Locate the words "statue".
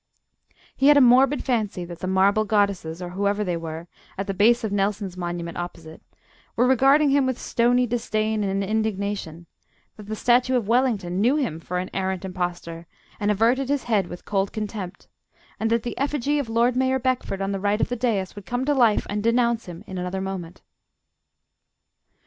10.15-10.55